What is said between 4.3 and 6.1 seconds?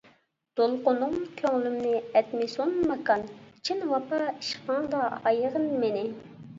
ئىشقىڭدا ئايىغىن مېنى.